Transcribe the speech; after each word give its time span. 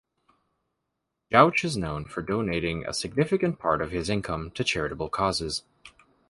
Jauch 1.31 1.63
is 1.63 1.77
known 1.77 2.05
for 2.05 2.23
donating 2.23 2.83
a 2.87 2.91
significant 2.91 3.59
part 3.59 3.83
of 3.83 3.91
his 3.91 4.09
income 4.09 4.49
to 4.55 4.63
charitable 4.63 5.09
causes. 5.09 5.61